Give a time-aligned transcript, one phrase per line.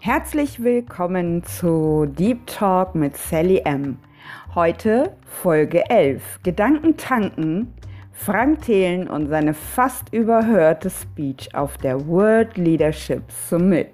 [0.00, 3.98] Herzlich willkommen zu Deep Talk mit Sally M.
[4.54, 6.38] Heute Folge 11.
[6.44, 7.74] Gedanken tanken.
[8.12, 13.90] Frank Thelen und seine fast überhörte Speech auf der World Leadership Summit.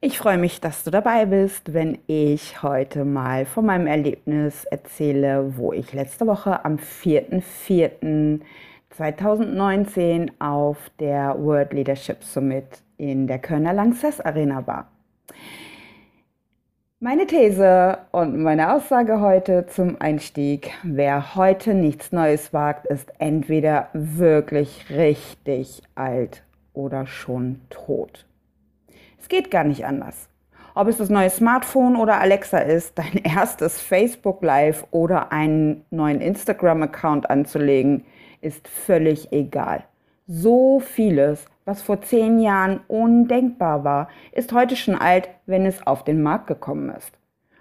[0.00, 5.58] Ich freue mich, dass du dabei bist, wenn ich heute mal von meinem Erlebnis erzähle,
[5.58, 8.40] wo ich letzte Woche am 4.4.
[8.96, 14.88] 2019 auf der World Leadership Summit in der Kölner Lanxess Arena war.
[17.00, 23.88] Meine These und meine Aussage heute zum Einstieg, wer heute nichts Neues wagt, ist entweder
[23.92, 28.24] wirklich richtig alt oder schon tot.
[29.20, 30.28] Es geht gar nicht anders.
[30.74, 36.20] Ob es das neue Smartphone oder Alexa ist, dein erstes Facebook Live oder einen neuen
[36.20, 38.04] Instagram-Account anzulegen,
[38.42, 39.84] ist völlig egal.
[40.26, 46.04] So vieles, was vor zehn Jahren undenkbar war, ist heute schon alt, wenn es auf
[46.04, 47.12] den Markt gekommen ist.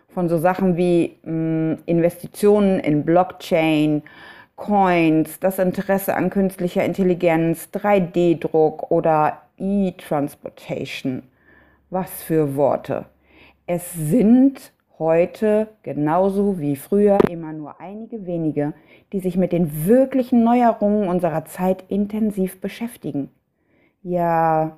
[0.10, 4.04] Von so Sachen wie mh, hm, Investitionen in Blockchain,
[4.56, 11.24] Coins, das Interesse an künstlicher Intelligenz, 3D-Druck oder E-Transportation.
[11.90, 13.06] Was für Worte.
[13.66, 18.74] Es sind heute genauso wie früher immer nur einige wenige,
[19.12, 23.32] die sich mit den wirklichen Neuerungen unserer Zeit intensiv beschäftigen.
[24.04, 24.78] Ja,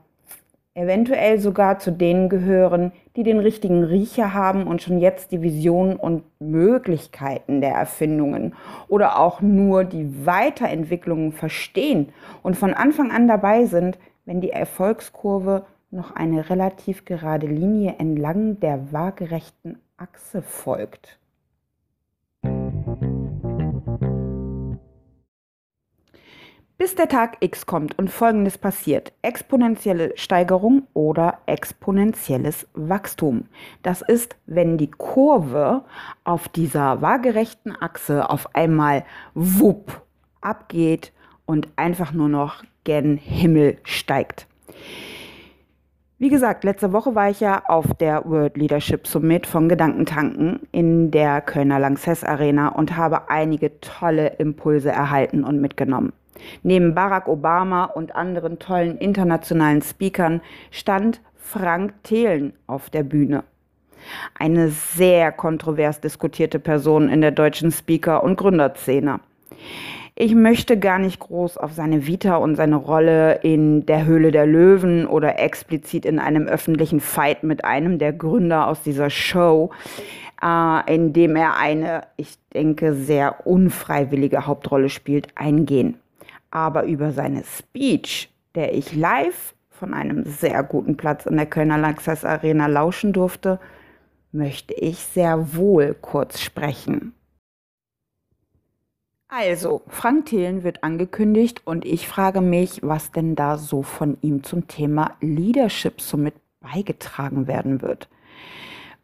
[0.75, 5.97] eventuell sogar zu denen gehören, die den richtigen Riecher haben und schon jetzt die Visionen
[5.97, 8.55] und Möglichkeiten der Erfindungen
[8.87, 12.13] oder auch nur die Weiterentwicklungen verstehen
[12.43, 18.61] und von Anfang an dabei sind, wenn die Erfolgskurve noch eine relativ gerade Linie entlang
[18.61, 21.17] der waagerechten Achse folgt.
[26.77, 29.13] Bis der Tag X kommt und Folgendes passiert.
[29.21, 33.45] Exponentielle Steigerung oder exponentielles Wachstum.
[33.81, 35.85] Das ist, wenn die Kurve
[36.25, 39.05] auf dieser waagerechten Achse auf einmal
[39.35, 40.01] wupp
[40.41, 41.13] abgeht
[41.45, 44.47] und einfach nur noch gen Himmel steigt.
[46.23, 51.11] Wie gesagt, letzte Woche war ich ja auf der World Leadership Summit von Gedankentanken in
[51.11, 56.13] der Kölner Lanxess Arena und habe einige tolle Impulse erhalten und mitgenommen.
[56.61, 60.39] Neben Barack Obama und anderen tollen internationalen Speakern
[60.71, 63.43] stand Frank Thelen auf der Bühne.
[64.39, 69.19] Eine sehr kontrovers diskutierte Person in der deutschen Speaker- und Gründerszene.
[70.15, 74.45] Ich möchte gar nicht groß auf seine Vita und seine Rolle in der Höhle der
[74.45, 79.71] Löwen oder explizit in einem öffentlichen Fight mit einem der Gründer aus dieser Show,
[80.43, 85.95] äh, in dem er eine, ich denke, sehr unfreiwillige Hauptrolle spielt, eingehen.
[86.51, 91.79] Aber über seine Speech, der ich live von einem sehr guten Platz in der Kölner
[91.79, 93.59] Lanxess Arena lauschen durfte,
[94.31, 97.13] möchte ich sehr wohl kurz sprechen.
[99.35, 104.43] Also, Frank Thelen wird angekündigt und ich frage mich, was denn da so von ihm
[104.43, 108.09] zum Thema Leadership somit beigetragen werden wird.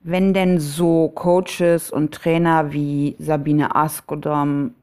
[0.01, 4.75] Wenn denn so Coaches und Trainer wie Sabine Askodom,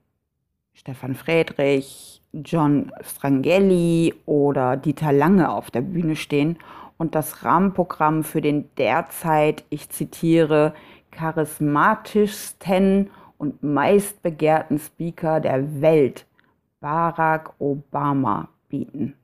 [0.74, 6.58] Stefan Friedrich, John Strangelli oder Dieter Lange auf der Bühne stehen
[6.98, 10.74] und das Rahmenprogramm für den derzeit, ich zitiere,
[11.12, 16.26] charismatischsten und meistbegehrten Speaker der Welt,
[16.80, 19.14] Barack Obama, bieten.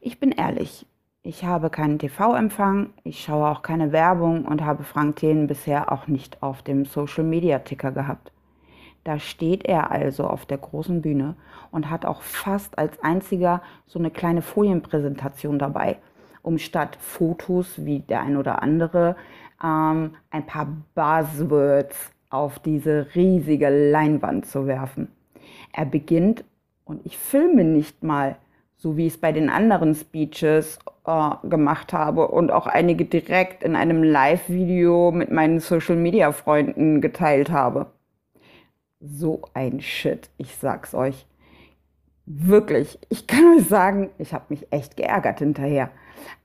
[0.00, 0.86] Ich bin ehrlich,
[1.22, 6.06] ich habe keinen TV-Empfang, ich schaue auch keine Werbung und habe Frank Thelen bisher auch
[6.06, 8.32] nicht auf dem Social-Media-Ticker gehabt.
[9.04, 11.34] Da steht er also auf der großen Bühne
[11.70, 15.98] und hat auch fast als einziger so eine kleine Folienpräsentation dabei,
[16.42, 19.16] um statt Fotos wie der ein oder andere
[19.62, 25.08] ähm, ein paar Buzzwords auf diese riesige Leinwand zu werfen.
[25.72, 26.44] Er beginnt,
[26.84, 28.36] und ich filme nicht mal,
[28.76, 33.62] so wie ich es bei den anderen Speeches äh, gemacht habe und auch einige direkt
[33.62, 37.86] in einem Live-Video mit meinen Social-Media-Freunden geteilt habe.
[39.00, 41.26] So ein Shit, ich sag's euch.
[42.24, 45.90] Wirklich, ich kann euch sagen, ich habe mich echt geärgert hinterher.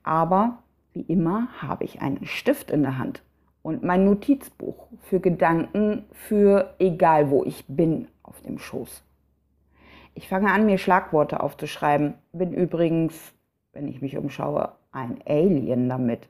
[0.03, 0.59] Aber
[0.93, 3.23] wie immer habe ich einen Stift in der Hand
[3.63, 9.03] und mein Notizbuch für Gedanken für egal wo ich bin auf dem Schoß.
[10.15, 12.15] Ich fange an, mir Schlagworte aufzuschreiben.
[12.31, 13.33] Bin übrigens,
[13.73, 16.29] wenn ich mich umschaue, ein Alien damit.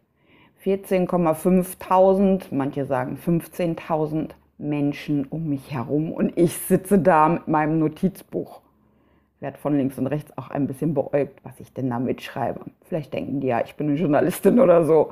[0.64, 8.62] 14,5.000, manche sagen 15.000 Menschen um mich herum und ich sitze da mit meinem Notizbuch.
[9.42, 12.62] werde von links und rechts auch ein bisschen beäugt, was ich denn da mitschreibe.
[12.84, 15.12] Vielleicht denken die ja, ich bin eine Journalistin oder so.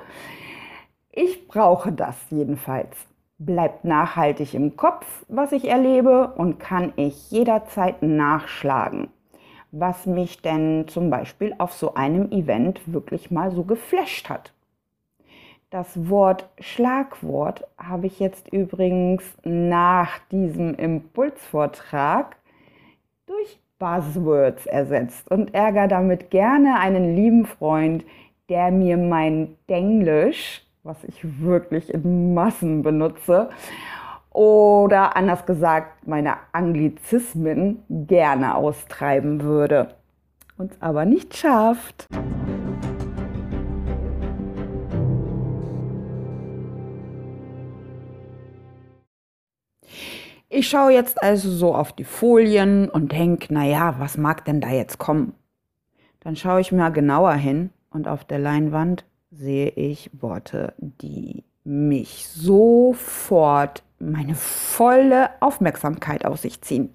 [1.12, 3.11] Ich brauche das jedenfalls.
[3.44, 9.08] Bleibt nachhaltig im Kopf, was ich erlebe und kann ich jederzeit nachschlagen,
[9.72, 14.54] was mich denn zum Beispiel auf so einem Event wirklich mal so geflasht hat.
[15.72, 22.36] Das Wort Schlagwort habe ich jetzt übrigens nach diesem Impulsvortrag
[23.26, 28.06] durch Buzzwords ersetzt und ärgere damit gerne einen lieben Freund,
[28.50, 33.50] der mir mein Denglisch, was ich wirklich in Massen benutze,
[34.32, 39.96] oder anders gesagt meine Anglizismen gerne austreiben würde,
[40.58, 42.08] uns aber nicht schafft.
[50.50, 54.70] Ich schaue jetzt also so auf die Folien und denke, naja, was mag denn da
[54.70, 55.34] jetzt kommen?
[56.22, 62.28] Dann schaue ich mal genauer hin und auf der Leinwand sehe ich Worte, die mich
[62.28, 66.94] sofort meine volle Aufmerksamkeit auf sich ziehen.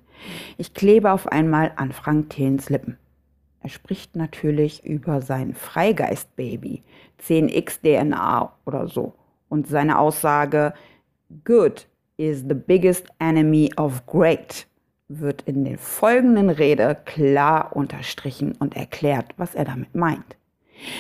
[0.59, 2.99] Ich klebe auf einmal an Frank Thelens Lippen.
[3.63, 6.83] Er spricht natürlich über sein Freigeist-Baby,
[7.21, 9.15] 10x DNA oder so,
[9.49, 10.75] und seine Aussage,
[11.45, 14.67] Good is the biggest enemy of great,
[15.09, 20.37] wird in der folgenden Rede klar unterstrichen und erklärt, was er damit meint.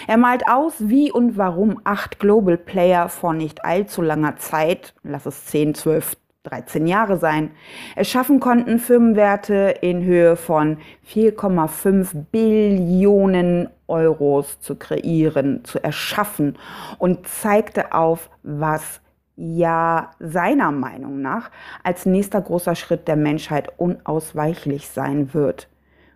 [0.06, 5.26] Er malt aus, wie und warum acht Global Player vor nicht allzu langer Zeit, lass
[5.26, 7.50] es 10, 12, 13 Jahre sein,
[7.96, 10.78] es schaffen konnten, Firmenwerte in Höhe von
[11.12, 16.56] 4,5 Billionen Euros zu kreieren, zu erschaffen
[16.98, 19.00] und zeigte auf, was
[19.36, 21.50] ja seiner Meinung nach
[21.82, 25.68] als nächster großer Schritt der Menschheit unausweichlich sein wird.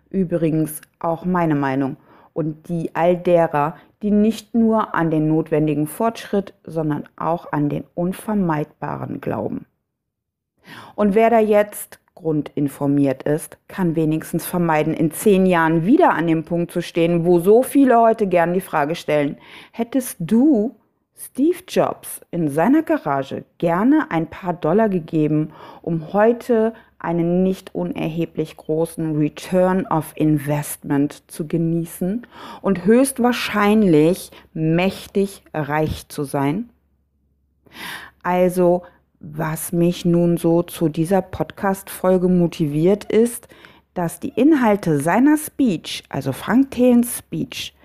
[0.09, 1.97] Übrigens auch meine Meinung
[2.33, 7.83] und die all derer, die nicht nur an den notwendigen Fortschritt, sondern auch an den
[7.93, 9.65] unvermeidbaren glauben.
[10.95, 16.43] Und wer da jetzt grundinformiert ist, kann wenigstens vermeiden, in zehn Jahren wieder an dem
[16.43, 19.37] Punkt zu stehen, wo so viele heute gern die Frage stellen,
[19.71, 20.75] hättest du
[21.15, 25.51] Steve Jobs in seiner Garage gerne ein paar Dollar gegeben,
[25.81, 32.27] um heute einen nicht unerheblich großen Return of Investment zu genießen
[32.61, 36.69] und höchstwahrscheinlich mächtig reich zu sein?
[38.23, 38.83] Also,
[39.19, 43.47] was mich nun so zu dieser Podcast-Folge motiviert, ist,
[43.93, 47.75] dass die Inhalte seiner Speech, also Frank Thelens Speech,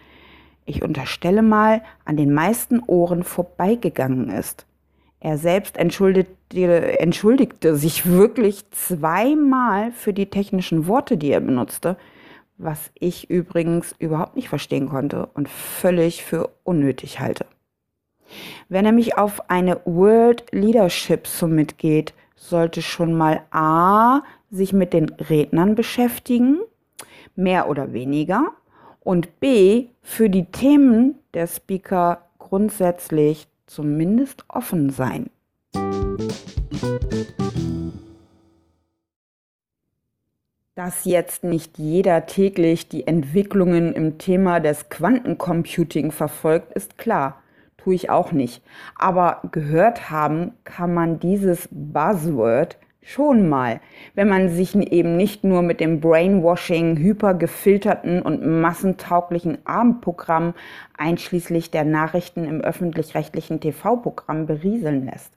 [0.64, 4.65] ich unterstelle mal, an den meisten Ohren vorbeigegangen ist.
[5.26, 11.96] Er selbst entschuldigte, entschuldigte sich wirklich zweimal für die technischen Worte, die er benutzte,
[12.58, 17.44] was ich übrigens überhaupt nicht verstehen konnte und völlig für unnötig halte.
[18.68, 24.22] Wer nämlich auf eine World Leadership Summit geht, sollte schon mal A
[24.52, 26.60] sich mit den Rednern beschäftigen,
[27.34, 28.52] mehr oder weniger,
[29.00, 35.30] und B für die Themen der Speaker grundsätzlich zumindest offen sein.
[40.74, 47.42] Dass jetzt nicht jeder täglich die Entwicklungen im Thema des Quantencomputing verfolgt, ist klar.
[47.78, 48.62] Tue ich auch nicht.
[48.94, 52.76] Aber gehört haben kann man dieses Buzzword
[53.08, 53.80] Schon mal,
[54.16, 60.54] wenn man sich eben nicht nur mit dem Brainwashing, hypergefilterten und massentauglichen Abendprogramm
[60.98, 65.32] einschließlich der Nachrichten im öffentlich-rechtlichen TV-Programm berieseln lässt.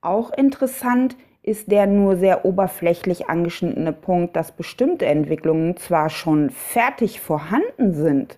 [0.00, 7.20] Auch interessant ist der nur sehr oberflächlich angeschnittene Punkt, dass bestimmte Entwicklungen zwar schon fertig
[7.20, 8.37] vorhanden sind,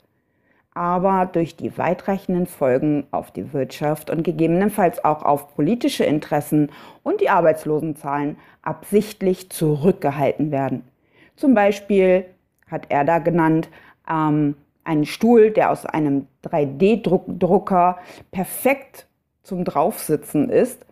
[0.81, 6.73] aber durch die weitreichenden Folgen auf die Wirtschaft und gegebenenfalls auch auf politische Interessen
[7.03, 10.89] und die Arbeitslosenzahlen absichtlich zurückgehalten werden.
[11.37, 12.25] Zum Beispiel
[12.67, 13.69] hat er da genannt,
[14.09, 17.99] ähm, einen Stuhl, der aus einem 3D-Drucker
[18.31, 19.07] perfekt
[19.43, 20.87] zum Draufsitzen ist,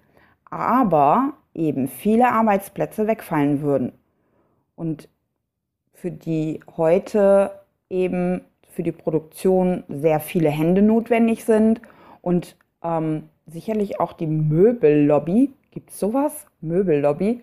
[0.50, 3.92] aber eben viele Arbeitsplätze wegfallen würden
[4.76, 5.08] und
[5.94, 7.52] für die heute
[7.88, 8.42] eben
[8.78, 11.80] für die Produktion sehr viele Hände notwendig sind
[12.22, 12.54] und
[12.84, 16.46] ähm, sicherlich auch die Möbellobby, gibt es sowas?
[16.60, 17.40] Möbellobby,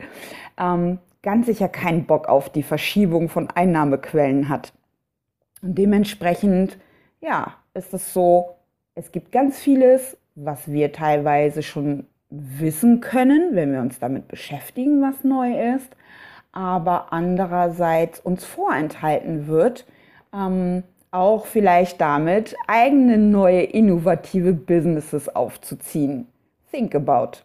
[0.57, 4.71] ähm, ganz sicher keinen Bock auf die Verschiebung von Einnahmequellen hat.
[5.61, 6.77] Und dementsprechend,
[7.19, 8.55] ja, ist es so,
[8.93, 15.01] es gibt ganz vieles, was wir teilweise schon wissen können, wenn wir uns damit beschäftigen,
[15.01, 15.97] was neu ist.
[16.53, 19.85] aber andererseits uns vorenthalten wird,
[20.33, 20.83] ähm,
[21.15, 26.27] auch vielleicht damit eigene neue innovative Businesses aufzuziehen.
[26.71, 27.39] Think about.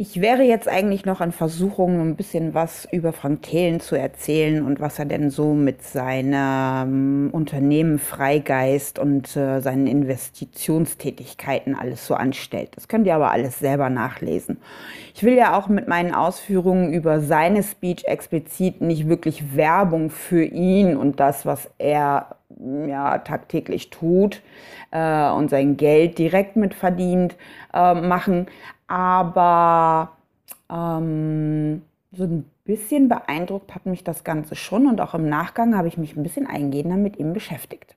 [0.00, 4.64] Ich wäre jetzt eigentlich noch an Versuchung, ein bisschen was über Frank Thelen zu erzählen
[4.64, 12.14] und was er denn so mit seinem Unternehmen Freigeist und äh, seinen Investitionstätigkeiten alles so
[12.14, 12.76] anstellt.
[12.76, 14.58] Das könnt ihr aber alles selber nachlesen.
[15.16, 20.44] Ich will ja auch mit meinen Ausführungen über seine Speech explizit nicht wirklich Werbung für
[20.44, 22.36] ihn und das, was er
[22.86, 24.42] ja, tagtäglich tut
[24.92, 27.36] äh, und sein Geld direkt mit verdient,
[27.74, 28.46] äh, machen
[28.88, 30.12] aber
[30.70, 35.88] ähm, so ein bisschen beeindruckt hat mich das Ganze schon und auch im Nachgang habe
[35.88, 37.96] ich mich ein bisschen eingehender mit ihm beschäftigt.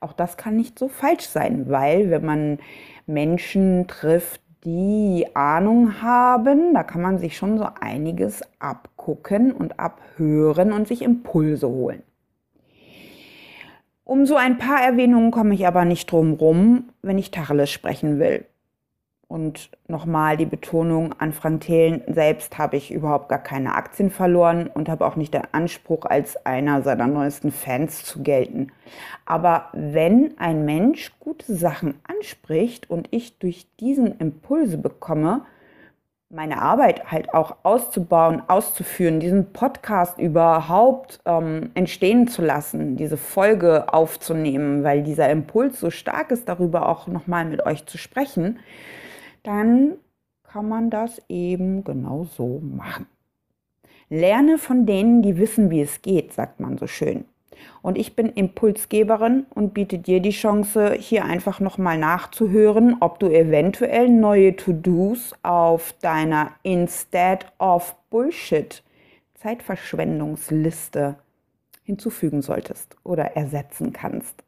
[0.00, 2.58] Auch das kann nicht so falsch sein, weil wenn man
[3.06, 10.72] Menschen trifft, die Ahnung haben, da kann man sich schon so einiges abgucken und abhören
[10.72, 12.02] und sich Impulse holen.
[14.04, 18.18] Um so ein paar Erwähnungen komme ich aber nicht drum rum, wenn ich Tacheles sprechen
[18.18, 18.46] will.
[19.26, 24.68] Und nochmal die Betonung an Frank Thelen, selbst habe ich überhaupt gar keine Aktien verloren
[24.68, 28.70] und habe auch nicht den Anspruch, als einer seiner neuesten Fans zu gelten.
[29.24, 35.42] Aber wenn ein Mensch gute Sachen anspricht und ich durch diesen Impulse bekomme,
[36.34, 43.92] meine Arbeit halt auch auszubauen, auszuführen, diesen Podcast überhaupt ähm, entstehen zu lassen, diese Folge
[43.92, 48.58] aufzunehmen, weil dieser Impuls so stark ist, darüber auch nochmal mit euch zu sprechen,
[49.44, 49.94] dann
[50.42, 53.06] kann man das eben genau so machen.
[54.08, 57.24] Lerne von denen, die wissen, wie es geht, sagt man so schön.
[57.82, 63.26] Und ich bin Impulsgeberin und biete dir die Chance, hier einfach nochmal nachzuhören, ob du
[63.26, 68.82] eventuell neue To-Dos auf deiner Instead of Bullshit
[69.34, 71.16] Zeitverschwendungsliste
[71.82, 74.43] hinzufügen solltest oder ersetzen kannst.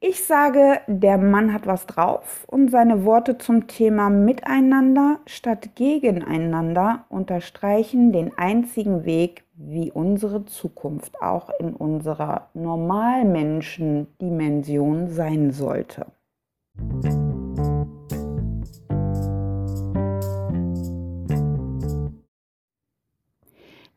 [0.00, 7.06] Ich sage, der Mann hat was drauf und seine Worte zum Thema Miteinander statt Gegeneinander
[7.08, 16.06] unterstreichen den einzigen Weg, wie unsere Zukunft auch in unserer Normalmenschen-Dimension sein sollte.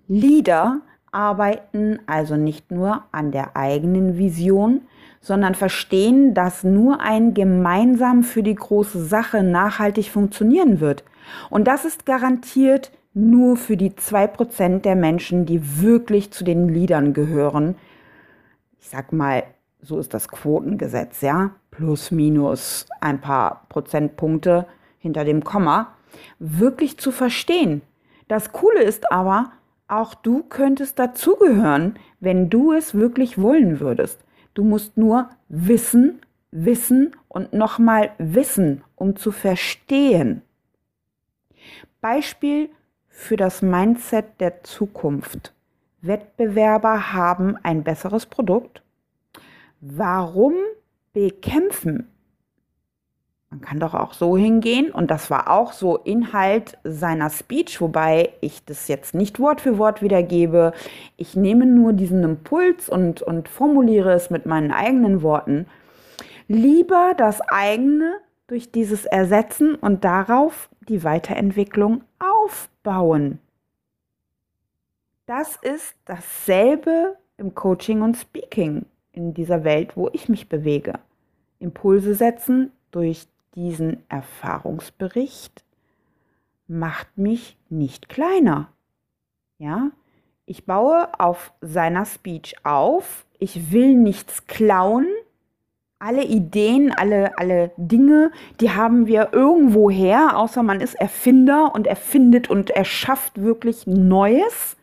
[0.08, 0.82] Leader
[1.12, 4.82] arbeiten also nicht nur an der eigenen Vision,
[5.22, 11.04] sondern verstehen, dass nur ein gemeinsam für die große Sache nachhaltig funktionieren wird.
[11.50, 16.70] Und das ist garantiert nur für die zwei Prozent der Menschen, die wirklich zu den
[16.70, 17.76] Liedern gehören.
[18.80, 19.44] Ich sag mal,
[19.82, 21.52] so ist das Quotengesetz, ja?
[21.70, 24.66] Plus, minus ein paar Prozentpunkte
[24.98, 25.94] hinter dem Komma.
[26.40, 27.82] Wirklich zu verstehen.
[28.28, 29.52] Das Coole ist aber,
[29.88, 34.20] auch du könntest dazugehören, wenn du es wirklich wollen würdest.
[34.54, 40.42] Du musst nur wissen, wissen und nochmal wissen, um zu verstehen.
[42.02, 42.70] Beispiel
[43.08, 45.54] für das Mindset der Zukunft.
[46.02, 48.82] Wettbewerber haben ein besseres Produkt.
[49.80, 50.54] Warum
[51.14, 52.08] bekämpfen
[53.52, 58.30] man kann doch auch so hingehen und das war auch so Inhalt seiner Speech, wobei
[58.40, 60.72] ich das jetzt nicht Wort für Wort wiedergebe.
[61.18, 65.66] Ich nehme nur diesen Impuls und, und formuliere es mit meinen eigenen Worten.
[66.48, 68.14] Lieber das eigene
[68.48, 73.40] durch dieses Ersetzen und darauf die Weiterentwicklung aufbauen.
[75.26, 80.94] Das ist dasselbe im Coaching und Speaking in dieser Welt, wo ich mich bewege.
[81.60, 85.64] Impulse setzen durch diesen Erfahrungsbericht
[86.68, 88.70] macht mich nicht kleiner.
[89.58, 89.92] Ja,
[90.46, 93.26] ich baue auf seiner Speech auf.
[93.40, 95.08] Ich will nichts klauen.
[96.00, 101.86] Alle Ideen, alle, alle Dinge, die haben wir irgendwo her, außer man ist Erfinder und
[101.86, 104.78] erfindet und erschafft wirklich Neues.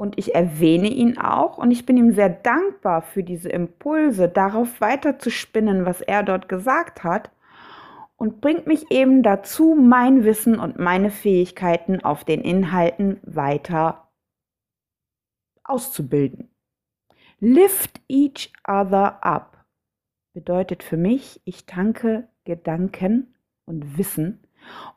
[0.00, 4.80] Und ich erwähne ihn auch und ich bin ihm sehr dankbar für diese Impulse, darauf
[4.80, 7.30] weiter zu spinnen, was er dort gesagt hat.
[8.16, 14.08] Und bringt mich eben dazu, mein Wissen und meine Fähigkeiten auf den Inhalten weiter
[15.64, 16.48] auszubilden.
[17.38, 19.66] Lift each other up
[20.32, 23.34] bedeutet für mich, ich tanke Gedanken
[23.66, 24.46] und Wissen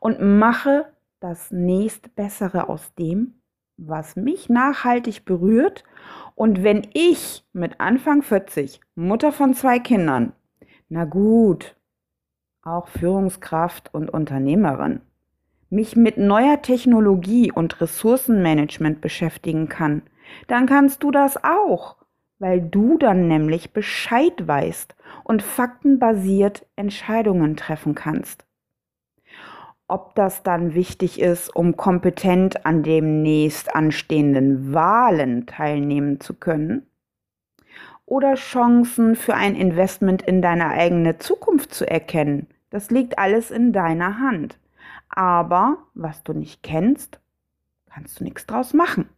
[0.00, 0.86] und mache
[1.20, 3.42] das nächstbessere aus dem,
[3.76, 5.84] was mich nachhaltig berührt.
[6.34, 10.32] Und wenn ich mit Anfang 40, Mutter von zwei Kindern,
[10.88, 11.76] Na gut,
[12.62, 15.00] auch Führungskraft und Unternehmerin,
[15.70, 20.02] mich mit neuer Technologie und Ressourcenmanagement beschäftigen kann,
[20.46, 21.96] dann kannst du das auch,
[22.38, 28.44] weil du dann nämlich Bescheid weißt und faktenbasiert Entscheidungen treffen kannst.
[29.86, 36.86] Ob das dann wichtig ist, um kompetent an demnächst anstehenden Wahlen teilnehmen zu können,
[38.06, 43.72] oder Chancen für ein Investment in deine eigene Zukunft zu erkennen, das liegt alles in
[43.72, 44.58] deiner Hand.
[45.08, 47.20] Aber was du nicht kennst,
[47.88, 49.08] kannst du nichts draus machen.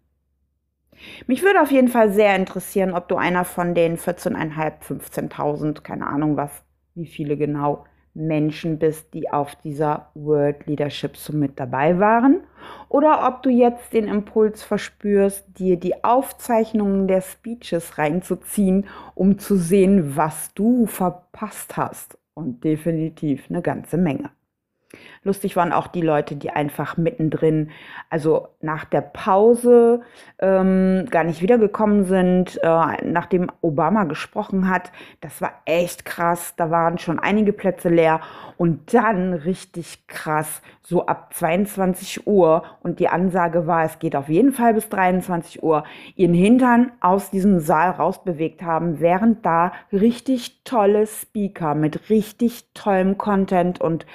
[1.26, 6.06] Mich würde auf jeden Fall sehr interessieren, ob du einer von den 14.500, 15.000, keine
[6.06, 7.84] Ahnung was, wie viele genau
[8.16, 12.40] Menschen bist, die auf dieser World Leadership Summit dabei waren,
[12.88, 19.56] oder ob du jetzt den Impuls verspürst, dir die Aufzeichnungen der Speeches reinzuziehen, um zu
[19.56, 22.18] sehen, was du verpasst hast.
[22.34, 24.30] Und definitiv eine ganze Menge.
[25.22, 27.70] Lustig waren auch die Leute, die einfach mittendrin,
[28.10, 30.02] also nach der Pause
[30.38, 34.92] ähm, gar nicht wiedergekommen sind, äh, nachdem Obama gesprochen hat.
[35.20, 36.54] Das war echt krass.
[36.56, 38.20] Da waren schon einige Plätze leer.
[38.56, 42.62] Und dann richtig krass, so ab 22 Uhr.
[42.82, 45.84] Und die Ansage war, es geht auf jeden Fall bis 23 Uhr,
[46.14, 53.18] ihren Hintern aus diesem Saal rausbewegt haben, während da richtig tolle Speaker mit richtig tollem
[53.18, 54.06] Content und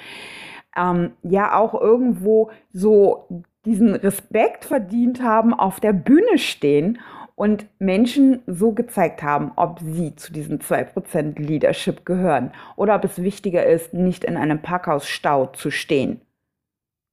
[0.76, 3.26] ähm, ja auch irgendwo so
[3.64, 6.98] diesen Respekt verdient haben, auf der Bühne stehen
[7.34, 13.22] und Menschen so gezeigt haben, ob sie zu diesen 2% Leadership gehören oder ob es
[13.22, 16.20] wichtiger ist, nicht in einem Parkhausstau zu stehen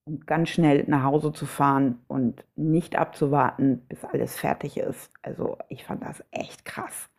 [0.10, 5.12] und ganz schnell nach Hause zu fahren und nicht abzuwarten, bis alles fertig ist.
[5.22, 7.10] Also ich fand das echt krass.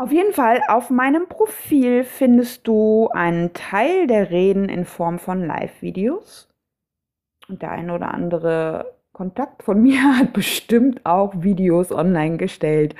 [0.00, 5.46] Auf jeden Fall, auf meinem Profil findest du einen Teil der Reden in Form von
[5.46, 6.48] Live-Videos.
[7.50, 12.94] Und der eine oder andere Kontakt von mir hat bestimmt auch Videos online gestellt,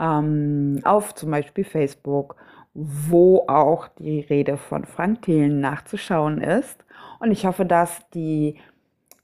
[0.00, 2.36] ähm, auf zum Beispiel Facebook,
[2.72, 6.82] wo auch die Rede von Frank Thelen nachzuschauen ist.
[7.20, 8.56] Und ich hoffe, dass die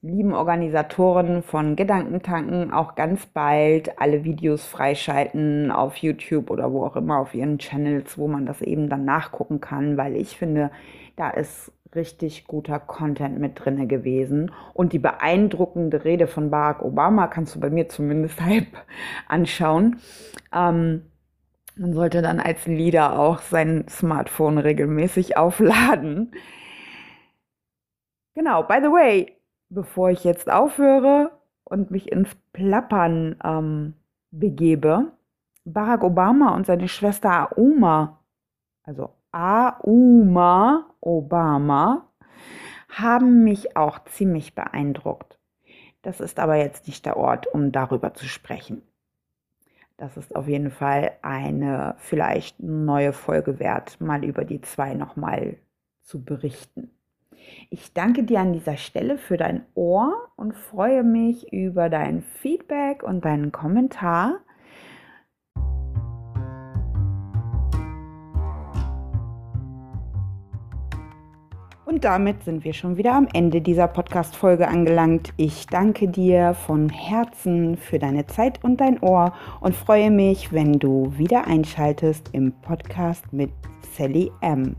[0.04, 6.96] lieben Organisatoren von Gedankentanken auch ganz bald alle Videos freischalten auf YouTube oder wo auch
[6.96, 10.70] immer auf ihren Channels, wo man das eben dann nachgucken kann, weil ich finde,
[11.16, 17.26] da ist richtig guter Content mit drinne gewesen und die beeindruckende Rede von Barack Obama
[17.28, 18.66] kannst du bei mir zumindest halb
[19.26, 20.00] anschauen.
[20.54, 21.06] Ähm,
[21.76, 26.32] man sollte dann als Leader auch sein Smartphone regelmäßig aufladen.
[28.34, 29.34] Genau, by the way,
[29.68, 31.30] bevor ich jetzt aufhöre
[31.64, 33.94] und mich ins Plappern ähm,
[34.30, 35.12] begebe,
[35.64, 38.20] Barack Obama und seine Schwester Auma,
[38.82, 42.08] also Auma Obama,
[42.88, 45.38] haben mich auch ziemlich beeindruckt.
[46.02, 48.82] Das ist aber jetzt nicht der Ort, um darüber zu sprechen.
[49.96, 55.56] Das ist auf jeden Fall eine vielleicht neue Folge wert, mal über die zwei nochmal
[56.02, 56.90] zu berichten.
[57.70, 63.02] Ich danke dir an dieser Stelle für dein Ohr und freue mich über dein Feedback
[63.02, 64.40] und deinen Kommentar.
[71.94, 75.32] Und damit sind wir schon wieder am Ende dieser Podcast-Folge angelangt.
[75.36, 80.80] Ich danke dir von Herzen für deine Zeit und dein Ohr und freue mich, wenn
[80.80, 83.50] du wieder einschaltest im Podcast mit
[83.96, 84.74] Sally M.